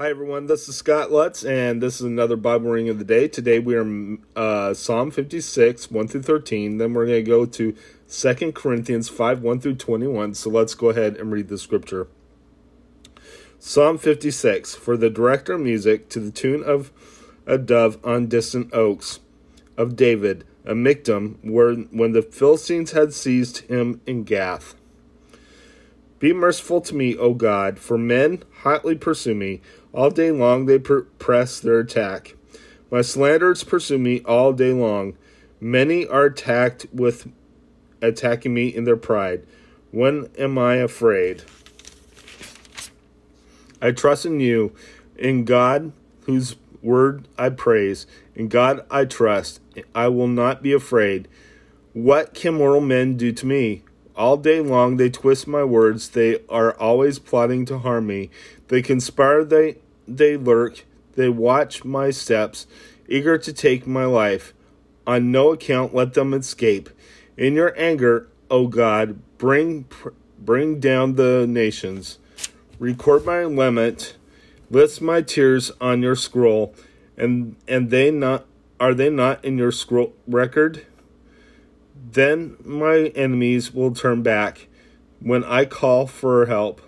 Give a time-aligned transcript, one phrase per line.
[0.00, 0.46] Hi, everyone.
[0.46, 3.28] This is Scott Lutz, and this is another Bible reading of the day.
[3.28, 6.78] Today we are uh, Psalm 56, 1 through 13.
[6.78, 7.76] Then we're going to go to
[8.08, 10.32] 2 Corinthians 5, 1 through 21.
[10.32, 12.08] So let's go ahead and read the scripture.
[13.58, 16.90] Psalm 56 For the director of music to the tune of
[17.44, 19.20] a dove on distant oaks
[19.76, 24.74] of David, a Michtam, where when the Philistines had seized him in Gath.
[26.20, 29.62] Be merciful to me, O God, for men hotly pursue me.
[29.92, 32.36] All day long they press their attack.
[32.90, 35.14] My slanderers pursue me all day long.
[35.60, 37.30] Many are attacked with
[38.00, 39.46] attacking me in their pride.
[39.90, 41.42] When am I afraid?
[43.82, 44.72] I trust in you,
[45.16, 45.92] in God,
[46.24, 48.06] whose word I praise.
[48.34, 49.60] In God I trust.
[49.94, 51.28] I will not be afraid.
[51.92, 53.82] What can mortal men do to me?
[54.16, 56.10] All day long they twist my words.
[56.10, 58.30] They are always plotting to harm me.
[58.68, 60.84] They conspire, they, they lurk.
[61.14, 62.66] They watch my steps,
[63.08, 64.54] eager to take my life.
[65.06, 66.90] On no account let them escape.
[67.36, 69.86] In your anger, O God, bring,
[70.38, 72.18] bring down the nations.
[72.78, 74.16] Record my lament.
[74.70, 76.74] List my tears on your scroll.
[77.16, 78.46] And, and they not
[78.80, 80.86] are they not in your scroll record?
[82.02, 84.68] Then my enemies will turn back
[85.20, 86.80] when I call for help.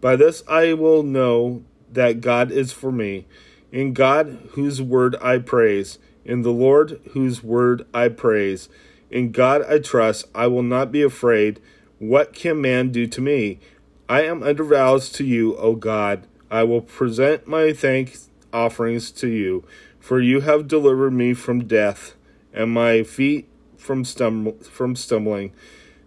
[0.00, 3.26] By this I will know that God is for me,
[3.72, 8.68] in God whose word I praise, in the Lord whose word I praise.
[9.10, 11.60] In God I trust, I will not be afraid.
[11.98, 13.60] What can man do to me?
[14.08, 16.26] I am under vows to you, O God.
[16.50, 19.64] I will present my thanks offerings to you,
[20.00, 22.14] for you have delivered me from death,
[22.52, 25.52] and my feet from stum- from stumbling,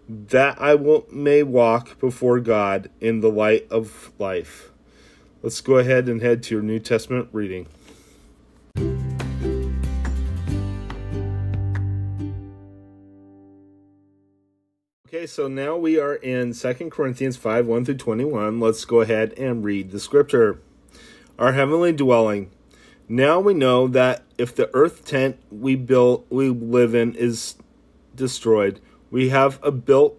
[0.07, 4.71] that I will, may walk before God in the light of life.
[5.41, 7.67] Let's go ahead and head to your New Testament reading.
[15.13, 18.59] Okay, so now we are in Second Corinthians 5 1 through 21.
[18.59, 20.61] Let's go ahead and read the scripture.
[21.37, 22.49] Our heavenly dwelling.
[23.11, 27.55] Now we know that if the earth tent we build we live in is
[28.15, 28.79] destroyed,
[29.09, 30.17] we have a built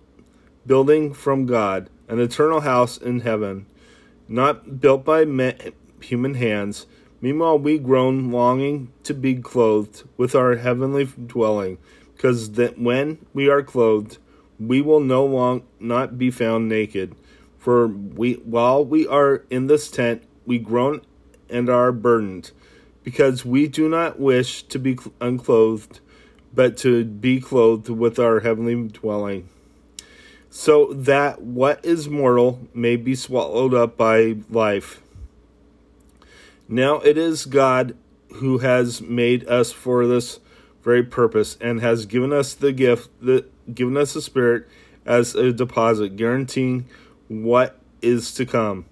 [0.66, 3.64] building from God, an eternal house in heaven,
[4.28, 5.24] not built by
[6.02, 6.84] human hands.
[7.22, 11.78] Meanwhile, we groan, longing to be clothed with our heavenly dwelling,
[12.14, 14.18] because that when we are clothed,
[14.60, 17.14] we will no long not be found naked.
[17.56, 21.00] For we, while we are in this tent, we groan
[21.48, 22.50] and are burdened,
[23.02, 26.00] because we do not wish to be unclothed
[26.54, 29.48] but to be clothed with our heavenly dwelling,
[30.50, 35.00] so that what is mortal may be swallowed up by life.
[36.68, 37.96] Now it is God
[38.34, 40.40] who has made us for this
[40.82, 44.66] very purpose and has given us the gift that given us the spirit
[45.06, 46.86] as a deposit guaranteeing
[47.28, 48.84] what is to come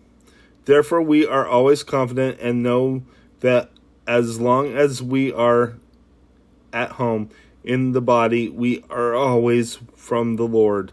[0.66, 3.02] therefore we are always confident and know
[3.40, 3.70] that
[4.10, 5.76] as long as we are
[6.72, 7.30] at home
[7.62, 10.90] in the body, we are always from the Lord.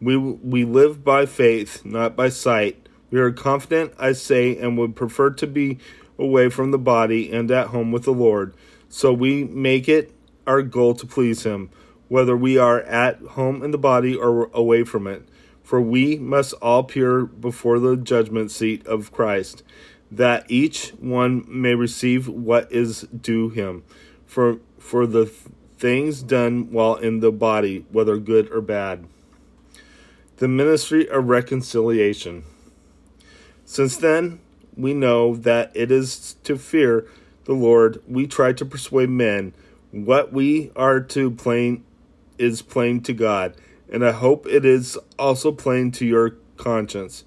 [0.00, 2.88] We, we live by faith, not by sight.
[3.10, 5.78] We are confident, I say, and would prefer to be
[6.18, 8.54] away from the body and at home with the Lord.
[8.88, 10.14] So we make it
[10.46, 11.68] our goal to please Him,
[12.08, 15.28] whether we are at home in the body or away from it.
[15.62, 19.62] For we must all appear before the judgment seat of Christ,
[20.10, 23.84] that each one may receive what is due him.
[24.26, 25.26] For for the
[25.78, 29.06] things done while in the body, whether good or bad.
[30.36, 32.44] The ministry of reconciliation.
[33.64, 34.40] Since then,
[34.76, 37.06] we know that it is to fear
[37.44, 39.54] the Lord we try to persuade men.
[39.90, 41.84] What we are to plain
[42.38, 43.56] is plain to God,
[43.90, 47.24] and I hope it is also plain to your conscience.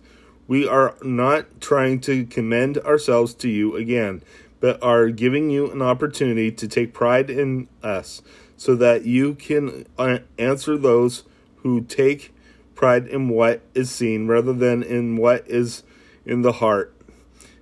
[0.50, 4.24] We are not trying to commend ourselves to you again,
[4.60, 8.24] but are giving you an opportunity to take pride in us
[8.57, 11.22] so that you can uh, answer those
[11.57, 12.34] who take
[12.74, 15.84] pride in what is seen rather than in what is
[16.25, 16.95] in the heart.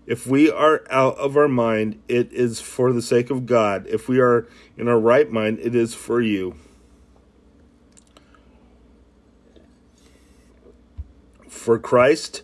[0.05, 3.85] If we are out of our mind, it is for the sake of God.
[3.87, 4.47] If we are
[4.77, 6.55] in our right mind, it is for you.
[11.49, 12.43] For Christ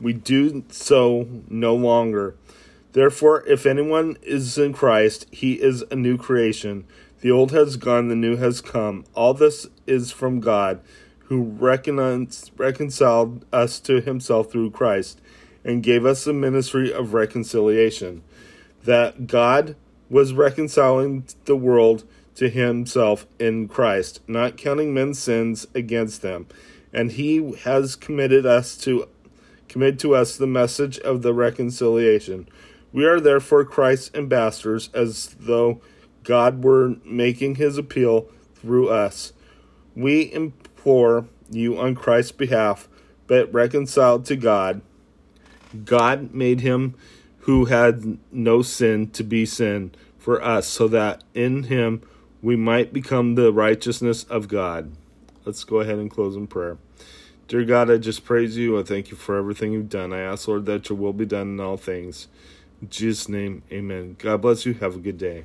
[0.00, 2.34] we do so no longer.
[2.92, 6.86] Therefore, if anyone is in Christ, he is a new creation.
[7.20, 9.04] The old has gone, the new has come.
[9.14, 10.80] All this is from God,
[11.24, 11.42] who
[12.56, 15.20] reconciled us to himself through Christ
[15.64, 18.22] and gave us the ministry of reconciliation.
[18.84, 19.76] That God
[20.08, 22.04] was reconciling the world
[22.36, 26.46] to himself in Christ, not counting men's sins against them.
[26.92, 29.08] And he has committed us to
[29.68, 32.48] commit to us the message of the reconciliation.
[32.92, 35.80] We are therefore Christ's ambassadors, as though
[36.22, 39.32] God were making his appeal through us.
[39.94, 42.88] We implore you on Christ's behalf,
[43.26, 44.80] but reconciled to God.
[45.84, 46.94] God made him
[47.40, 52.02] who had no sin to be sin for us, so that in him
[52.42, 54.92] we might become the righteousness of God.
[55.44, 56.78] Let's go ahead and close in prayer.
[57.48, 58.76] Dear God, I just praise you.
[58.76, 60.12] I thank you for everything you've done.
[60.12, 62.26] I ask, Lord, that your will be done in all things.
[62.82, 64.16] In Jesus' name, amen.
[64.18, 64.74] God bless you.
[64.74, 65.44] Have a good day.